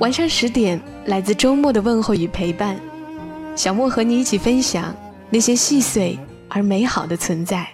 [0.00, 2.78] 晚上十点，来自周末的问候与陪伴，
[3.54, 4.94] 小莫和你一起分享
[5.30, 6.18] 那些细碎
[6.48, 7.72] 而美好的存在。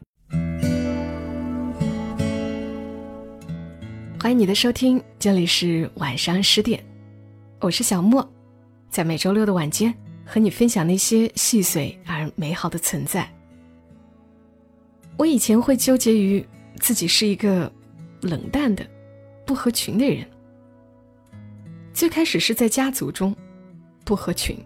[4.21, 6.85] 欢迎你的收听，这里是晚上十点，
[7.59, 8.29] 我是小莫，
[8.91, 9.93] 在每周六的晚间
[10.27, 13.29] 和你分享那些细碎而美好的存在。
[15.17, 16.47] 我以前会纠结于
[16.79, 17.73] 自己是一个
[18.21, 18.87] 冷淡的、
[19.47, 20.27] 不合群的人。
[22.01, 23.37] 最开始是在家族中
[24.07, 24.57] 不合群，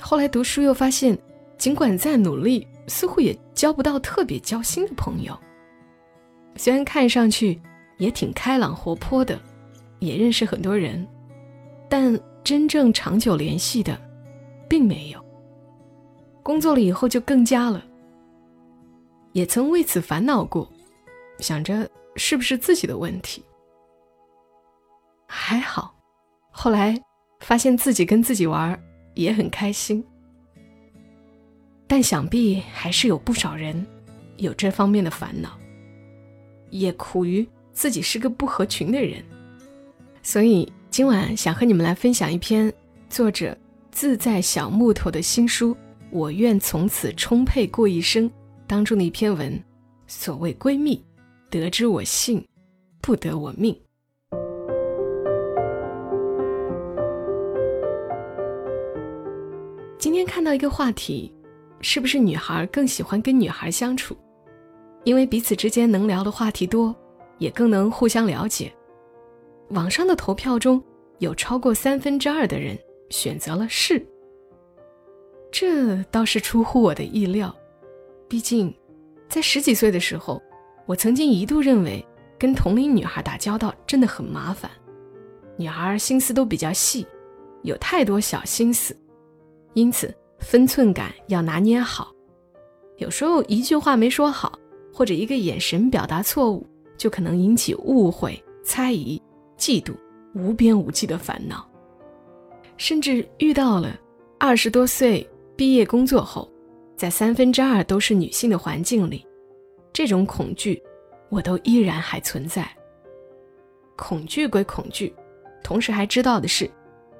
[0.00, 1.14] 后来读书又发现，
[1.58, 5.38] 尽管再努力，似乎也交不到特别交心的朋友。
[6.54, 7.60] 虽然看上去
[7.98, 9.38] 也挺开朗活泼的，
[9.98, 11.06] 也认识很多人，
[11.90, 13.94] 但真正长久联系的
[14.66, 15.22] 并没有。
[16.42, 17.84] 工作了以后就更加了，
[19.32, 20.66] 也曾为此烦恼过，
[21.38, 23.44] 想着是不是自己的问题。
[25.26, 25.94] 还好。
[26.58, 26.98] 后来
[27.40, 30.02] 发现自己跟自己玩也很开心，
[31.86, 33.86] 但想必还是有不少人
[34.38, 35.50] 有这方面的烦恼，
[36.70, 39.22] 也苦于自己是个不合群的人。
[40.22, 42.72] 所以今晚想和你们来分享一篇
[43.10, 43.56] 作者
[43.90, 45.74] 自在小木头的新书
[46.10, 48.28] 《我愿从此充沛过一生》
[48.66, 49.62] 当中的一篇文。
[50.06, 51.04] 所谓闺蜜，
[51.50, 52.42] 得之我幸，
[53.02, 53.78] 不得我命。
[60.36, 61.32] 看到一个话题，
[61.80, 64.14] 是不是女孩更喜欢跟女孩相处？
[65.02, 66.94] 因为彼此之间能聊的话题多，
[67.38, 68.70] 也更能互相了解。
[69.70, 70.84] 网上的投票中
[71.20, 74.06] 有超过三分之二的人选择了是，
[75.50, 77.56] 这倒是出乎我的意料。
[78.28, 78.70] 毕竟，
[79.30, 80.38] 在十几岁的时候，
[80.84, 82.04] 我曾经一度认为
[82.38, 84.70] 跟同龄女孩打交道真的很麻烦，
[85.56, 87.06] 女孩心思都比较细，
[87.62, 88.94] 有太多小心思。
[89.72, 92.12] 因此，分寸感要拿捏好。
[92.98, 94.58] 有时候一句话没说好，
[94.92, 96.66] 或者一个眼神表达错误，
[96.96, 99.20] 就可能引起误会、猜疑、
[99.58, 99.94] 嫉妒、
[100.34, 101.68] 无边无际的烦恼。
[102.76, 103.98] 甚至遇到了
[104.38, 106.50] 二十多岁毕业工作后，
[106.96, 109.26] 在三分之二都是女性的环境里，
[109.92, 110.82] 这种恐惧，
[111.28, 112.70] 我都依然还存在。
[113.96, 115.14] 恐惧归恐惧，
[115.64, 116.70] 同时还知道的是，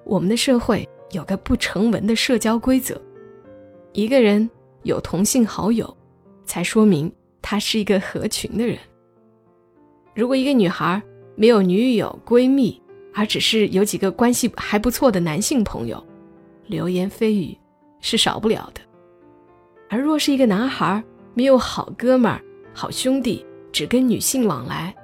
[0.04, 0.88] 我们的社会。
[1.12, 3.00] 有个不成文的社交规则：
[3.96, 4.50] 一个人
[4.82, 5.96] 有同性好友，
[6.44, 8.76] 才说明他是一个合群的人。
[10.14, 11.02] 如果一个女孩
[11.34, 12.78] 没有女友、闺蜜，
[13.14, 16.04] 而只是有几个关系还不错的男性朋友，
[16.66, 17.56] 流言蜚语
[18.02, 18.82] 是少不了的。
[19.88, 21.02] 而若是一个男孩
[21.32, 22.38] 没有好哥们儿、
[22.74, 24.94] 好兄弟，只跟女性往来，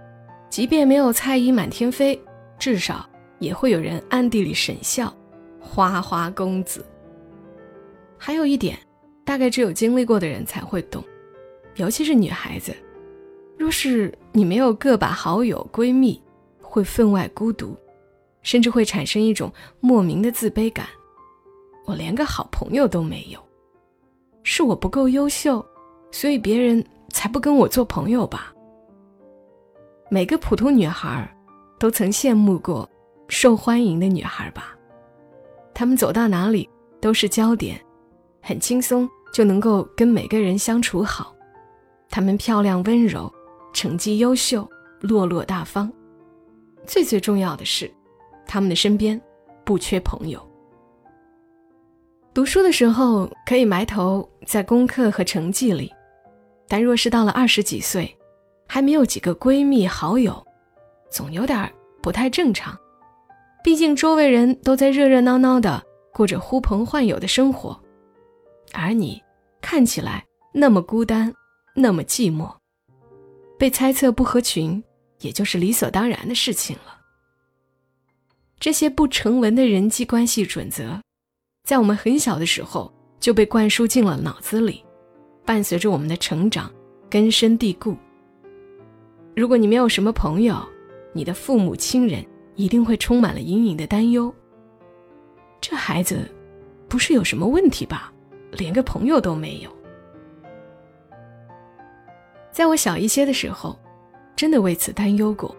[0.51, 2.21] 即便没有猜疑满天飞，
[2.59, 5.11] 至少也会有人暗地里审笑。
[5.59, 6.85] 花花公子。
[8.25, 8.79] 还有一点，
[9.25, 11.03] 大概只有经历过的人才会懂，
[11.75, 12.73] 尤其是女孩子，
[13.59, 16.23] 若是你没有个把好友闺蜜，
[16.61, 17.77] 会分外孤独，
[18.43, 20.87] 甚至会产生一种莫名的自卑感。
[21.85, 23.41] 我连个好朋友都没有，
[24.45, 25.67] 是我不够优秀，
[26.13, 28.55] 所以别人才不跟我做朋友吧？
[30.09, 31.29] 每个普通女孩，
[31.77, 32.89] 都曾羡慕过
[33.27, 34.79] 受欢迎的女孩吧？
[35.75, 37.85] 她们走到哪里都是焦点，
[38.43, 41.35] 很轻松就能够跟每个人相处好。
[42.11, 43.33] 他们漂亮温柔，
[43.73, 44.69] 成绩优秀，
[45.01, 45.91] 落落大方。
[46.87, 47.91] 最最重要的是，
[48.47, 49.19] 他们的身边
[49.65, 50.47] 不缺朋友。
[52.35, 55.93] 读书的时候可以埋头在功课和成绩里，
[56.67, 58.15] 但若是到了二十几岁，
[58.67, 60.45] 还没有几个闺蜜好友，
[61.11, 61.71] 总有点
[62.03, 62.77] 不太正常。
[63.63, 67.79] 毕竟周围人都在热热闹闹的过着呼朋唤友的生活，
[68.73, 69.23] 而你
[69.61, 71.33] 看起来那么孤单，
[71.75, 72.53] 那么寂寞，
[73.59, 74.83] 被猜测不合群，
[75.21, 76.99] 也就是理所当然的事情了。
[78.59, 81.01] 这些不成文的人际关系准则，
[81.65, 84.85] 在我们很小的时候就被灌输进了脑子里，
[85.45, 86.73] 伴随着我们的成长，
[87.11, 87.97] 根深蒂固。
[89.35, 90.57] 如果你没有什么朋友，
[91.13, 92.25] 你的父母亲人。
[92.55, 94.33] 一定会充满了隐隐的担忧，
[95.59, 96.31] 这孩子
[96.87, 98.13] 不是有什么问题吧？
[98.53, 99.71] 连个朋友都没有。
[102.51, 103.79] 在我小一些的时候，
[104.37, 105.55] 真的为此担忧过，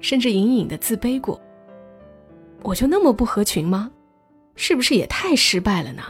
[0.00, 1.40] 甚至隐隐的自卑过。
[2.62, 3.90] 我就那么不合群吗？
[4.56, 6.02] 是不是也太失败了呢？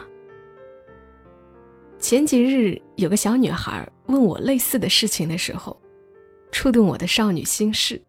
[1.99, 5.81] 前几日有个小女孩问我类似的事情的时候，
[6.53, 8.01] 触动我的少女心事，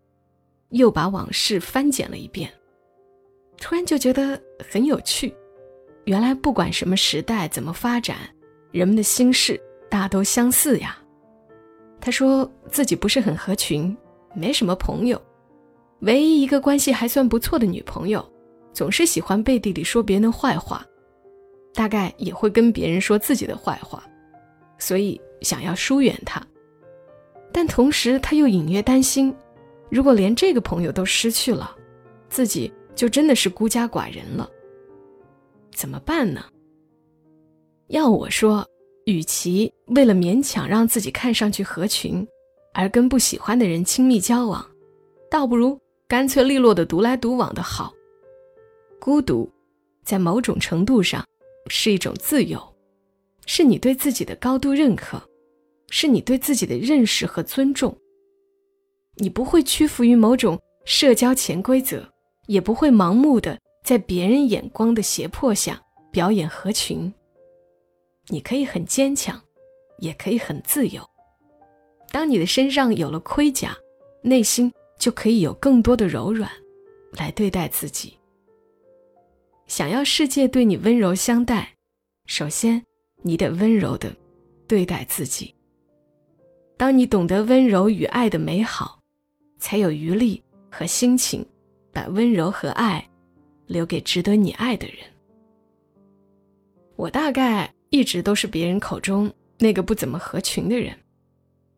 [0.69, 2.51] 又把往事翻检了一遍。
[3.57, 4.39] 突然就觉得
[4.69, 5.33] 很有趣，
[6.05, 8.17] 原来不管什么时代怎么发展，
[8.71, 9.59] 人们的心事
[9.89, 10.97] 大都相似呀。
[11.99, 13.95] 他说自己不是很合群，
[14.33, 15.21] 没什么朋友，
[16.01, 18.23] 唯一一个关系还算不错的女朋友，
[18.71, 20.85] 总是喜欢背地里说别人的坏话，
[21.73, 24.03] 大概也会跟别人说自己的坏话，
[24.77, 26.41] 所以想要疏远她。
[27.51, 29.35] 但同时，他又隐约担心，
[29.89, 31.75] 如果连这个朋友都失去了，
[32.29, 32.71] 自己。
[32.95, 34.49] 就真的是孤家寡人了，
[35.75, 36.45] 怎么办呢？
[37.87, 38.65] 要我说，
[39.05, 42.25] 与其为了勉强让自己看上去合群，
[42.73, 44.65] 而跟不喜欢的人亲密交往，
[45.29, 47.93] 倒不如干脆利落的独来独往的好。
[48.99, 49.47] 孤独，
[50.03, 51.23] 在某种程度上，
[51.69, 52.59] 是一种自由，
[53.45, 55.21] 是你对自己的高度认可，
[55.89, 57.95] 是你对自己的认识和尊重。
[59.17, 62.09] 你不会屈服于某种社交潜规则。
[62.47, 65.79] 也不会盲目的在别人眼光的胁迫下
[66.11, 67.13] 表演合群。
[68.29, 69.39] 你可以很坚强，
[69.99, 71.07] 也可以很自由。
[72.09, 73.77] 当你的身上有了盔甲，
[74.23, 76.49] 内心就可以有更多的柔软，
[77.11, 78.17] 来对待自己。
[79.67, 81.75] 想要世界对你温柔相待，
[82.25, 82.83] 首先
[83.21, 84.11] 你得温柔的
[84.67, 85.53] 对待自己。
[86.75, 88.99] 当你懂得温柔与爱的美好，
[89.59, 90.41] 才有余力
[90.71, 91.45] 和心情。
[91.93, 93.07] 把温柔和爱
[93.67, 94.97] 留给值得你爱的人。
[96.95, 100.97] 我大概一直都是别人口中那个不怎么合群的人，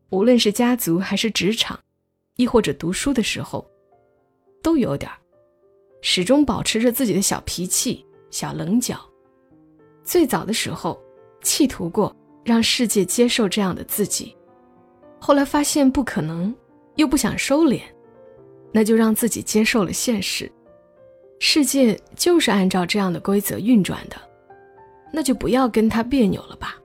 [0.10, 1.80] 无论是家族还是职场，
[2.36, 3.68] 亦或者读书的时候，
[4.62, 5.18] 都有点儿，
[6.01, 9.00] 始终保持着自己的小脾气、小棱角。
[10.04, 11.01] 最早的时候，
[11.42, 14.36] 企图过让世界接受这样的自己，
[15.19, 16.54] 后来发现不可能，
[16.95, 17.81] 又不想收敛。
[18.72, 20.51] 那就让自己接受了现实，
[21.39, 24.16] 世界就是按照这样的规则运转的，
[25.12, 26.78] 那就不要跟他别扭了吧。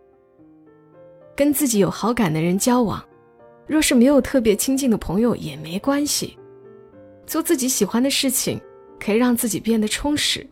[1.35, 3.03] 跟自己有好感的人交往，
[3.67, 6.37] 若是没有特别亲近的朋友也没关系，
[7.27, 8.61] 做自己喜欢的事情，
[9.01, 10.47] 可以让自己变得充实，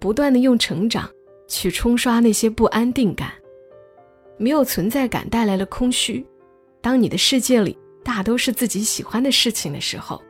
[0.00, 1.08] 不断的用成长
[1.46, 3.32] 去冲刷那些不安定感。
[4.36, 6.26] 没有存在感带来了空虚，
[6.80, 10.20] 当你的世界里大都是自己喜欢的事情的时候。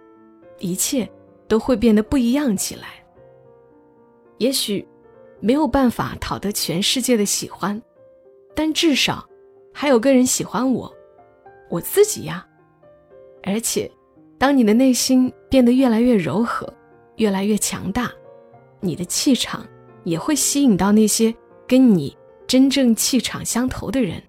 [0.61, 1.09] 一切
[1.49, 3.03] 都会变得不一样起来。
[4.37, 4.87] 也许
[5.41, 7.81] 没有办法讨得全世界的喜欢，
[8.55, 9.29] 但至少
[9.73, 10.93] 还有个人喜欢我，
[11.69, 12.47] 我自己呀。
[13.43, 13.91] 而且，
[14.37, 16.73] 当你的内心变得越来越柔和，
[17.17, 18.13] 越来越强大，
[18.81, 19.67] 你的气场
[20.05, 21.35] 也会吸引到那些
[21.67, 22.17] 跟你
[22.47, 24.23] 真正气场相投的人，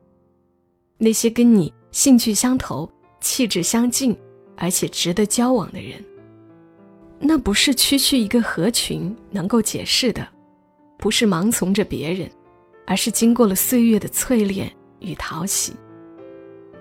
[0.98, 2.89] 那些跟你兴趣相投、
[3.19, 4.18] 气质相近，
[4.56, 6.04] 而且值得交往的人。
[7.19, 10.25] 那不是区区一个合群能够解释的，
[10.98, 12.29] 不是盲从着别人，
[12.88, 15.74] 而是经过了岁月的淬炼与淘洗。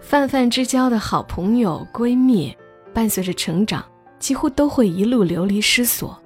[0.01, 2.57] 泛泛之交的好朋友、闺蜜，
[2.95, 3.85] 伴随着成长，
[4.21, 6.17] 几乎都会一路流离失所，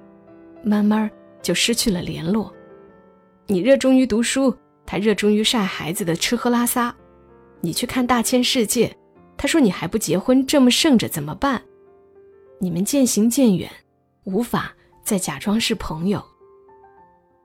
[0.63, 1.09] 慢慢
[1.41, 2.53] 就失去了联络。
[3.47, 6.93] 你热衷于读书，他热衷于晒孩子的吃喝拉撒；
[7.61, 8.95] 你去看大千世界，
[9.35, 11.61] 他说你还不结婚，这么剩着怎么办？
[12.59, 13.69] 你们渐行渐远。
[14.23, 16.23] 无法再假装是朋友。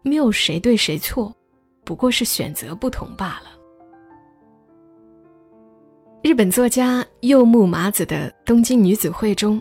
[0.02, 1.34] 没有谁对谁错，
[1.84, 3.50] 不过是选择不同罢了。
[6.22, 9.60] 日本作家柚木麻子的《东京女子会》中，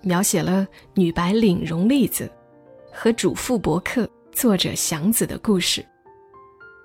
[0.00, 2.30] 描写了女白领荣利子
[2.92, 5.84] 和主妇博客作者祥子的故事，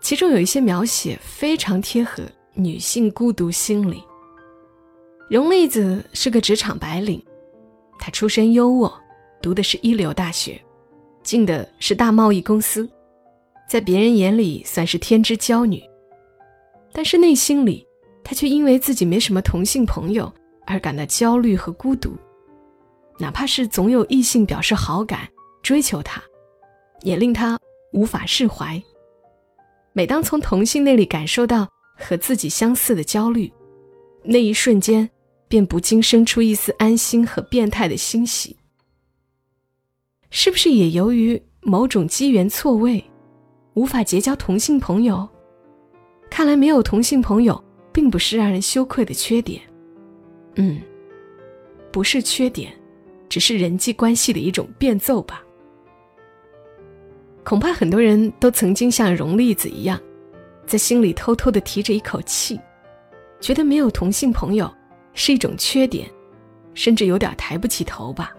[0.02, 4.04] 其中有一些描写非常贴合女性孤独心理。
[5.30, 7.24] 荣丽子是个职场白领，
[8.00, 8.92] 她出身优渥。
[9.42, 10.60] 读的是一流大学，
[11.24, 12.90] 进的是大贸易公司，
[13.70, 15.84] 在别人眼里算是天之娇女，
[16.92, 17.86] 但是内心里，
[18.24, 20.32] 她却因为自己没什么同性朋友
[20.66, 22.16] 而感到焦虑和孤独。
[23.20, 25.28] 哪怕是总有异性表示好感、
[25.64, 26.22] 追求她，
[27.02, 27.58] 也令她
[27.94, 28.82] 无法释怀。
[29.94, 33.52] 每当从同性那里感受到和自己相似的焦虑，
[34.24, 35.10] 那一瞬间，
[35.48, 38.56] 便不禁生出一丝安心和变态的欣喜。
[40.30, 43.04] 是不是也由于某种机缘错位，
[43.74, 45.28] 无法结交同性朋友？
[46.30, 47.62] 看来没有同性朋友，
[47.94, 49.62] 并不是让人羞愧的缺点。
[50.56, 50.82] 嗯，
[51.92, 52.74] 不是缺点，
[53.30, 55.42] 只是人际关系的一种变奏吧。
[57.44, 59.98] 恐怕很多人都曾经像荣栗子一样，
[60.66, 62.60] 在心里偷偷的提着一口气，
[63.40, 64.70] 觉得没有同性朋友
[65.14, 66.10] 是一种缺点，
[66.74, 68.36] 甚至有点抬不起头吧。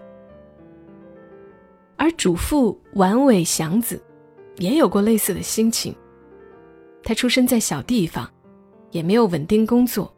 [1.99, 4.01] 而主妇丸尾祥子，
[4.57, 5.93] 也有过类似的心情。
[7.03, 8.27] 他出生在小地方，
[8.91, 10.11] 也没有稳定工作，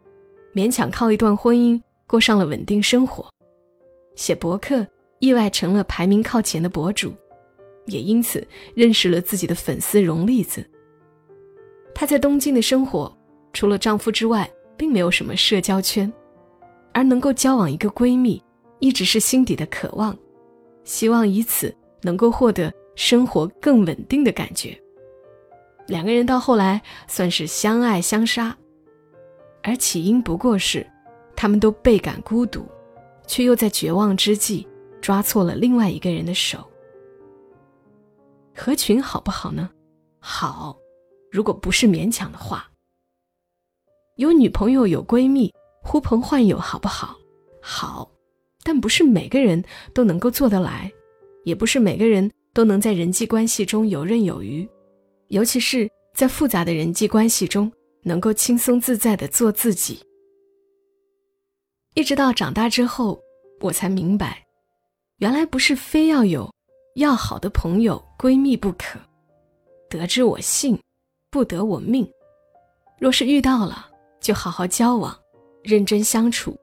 [0.54, 3.28] 勉强靠一段婚姻过上了稳定生活。
[4.14, 4.86] 写博客，
[5.18, 7.12] 意外成了排名靠前的博主。
[7.86, 8.46] 也因此
[8.76, 10.64] 认识了自己的粉丝荣栗子。
[11.92, 13.12] 她在东京的生活，
[13.52, 16.10] 除了丈夫之外，并没有什么社交圈，
[16.92, 18.40] 而能够交往一个闺蜜，
[18.78, 20.16] 一直是心底的渴望，
[20.84, 24.78] 希望以此能够获得生活更稳定的感觉。
[25.86, 28.56] 两个人到后来算是相爱相杀，
[29.62, 30.86] 而起因不过是，
[31.34, 32.64] 他们都倍感孤独，
[33.26, 34.66] 却又在绝望之际
[35.00, 36.58] 抓错了另外一个人的手。
[38.54, 39.70] 合群好不好呢？
[40.20, 40.76] 好，
[41.30, 42.68] 如果不是勉强的话。
[44.16, 47.16] 有女朋友有闺蜜，呼朋唤友好不好？
[47.62, 48.10] 好，
[48.62, 50.90] 但不是每个人都能够做得来，
[51.44, 54.68] 也不是每个人都能在人际关系中游刃有余，
[55.28, 57.70] 尤其是在复杂的人际关系中
[58.02, 59.98] 能够轻松自在的做自己。
[61.94, 63.20] 一直到长大之后，
[63.60, 64.44] 我才明白，
[65.18, 66.50] 原来不是非要有。
[66.96, 69.00] 要好的朋友、闺蜜不可，
[69.88, 70.78] 得之我幸，
[71.30, 72.06] 不得我命。
[72.98, 73.88] 若是遇到了，
[74.20, 75.18] 就好好交往，
[75.62, 76.54] 认真相处，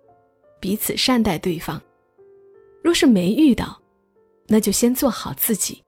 [0.60, 1.80] 彼此善待对方；
[2.82, 3.80] 若是没遇到，
[4.48, 5.84] 那就先做好自己。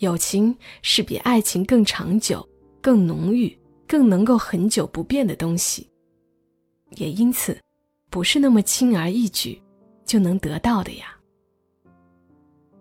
[0.00, 2.46] 友情是比爱情更长久、
[2.80, 3.56] 更浓郁、
[3.86, 5.88] 更能够很久不变的东西，
[6.96, 7.58] 也因此，
[8.10, 9.60] 不是那么轻而易举
[10.04, 11.16] 就能得到的呀。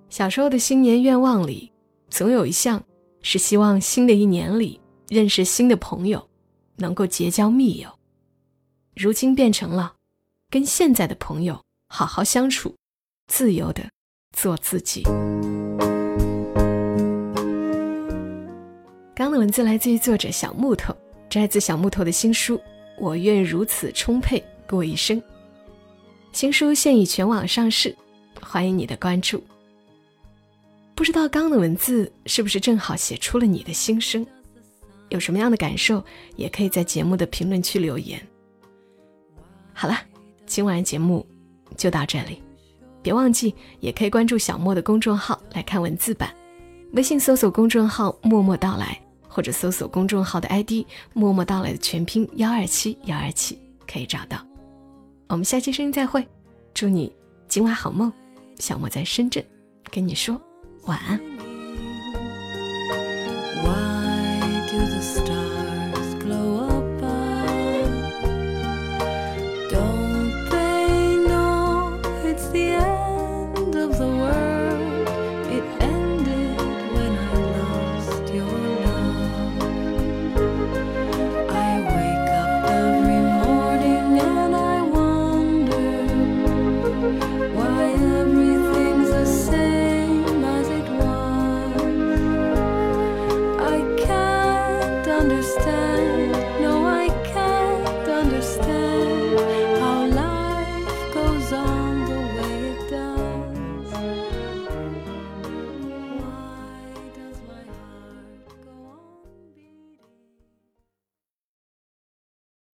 [0.10, 1.72] 小时候的新年愿望里，
[2.10, 2.84] 总有一项
[3.22, 6.28] 是希望新的一年里认识新的朋友，
[6.76, 7.90] 能够结交密友。
[8.96, 9.96] 如今变成了
[10.50, 12.76] 跟现在的朋友好好相处，
[13.28, 13.84] 自由的
[14.32, 15.04] 做自己。
[19.16, 20.96] 刚的文字来自于作者小木头，
[21.30, 22.58] 摘自小木头的新书
[22.98, 25.20] 《我愿如此充沛过一生》。
[26.32, 27.96] 新书现已全网上市，
[28.42, 29.44] 欢迎你的关注。
[30.96, 34.26] 不知道刚的文字是不是正好写出了你的心声？
[35.10, 36.04] 有什么样的感受，
[36.36, 38.20] 也可以在节目的评论区留言。
[39.74, 39.96] 好了，
[40.46, 41.26] 今晚节目
[41.78, 42.42] 就到这里，
[43.04, 46.34] 别忘记也可以关注小莫的公众号来看文字版，
[46.94, 54.38] 微信搜索公众号“默默到来”或者搜索公众号的 ID“ 默默到来”的全拼幺二七幺二七可以找到。
[55.28, 56.26] 我们下期声音再会，
[56.74, 57.14] 祝你
[57.48, 58.12] 今晚好梦。
[58.60, 59.44] 小莫在深圳，
[59.92, 60.40] 跟你说。
[60.86, 61.53] 晚安。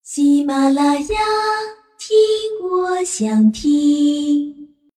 [0.01, 1.17] 喜马拉雅，
[1.99, 2.17] 听
[2.67, 4.58] 我想听。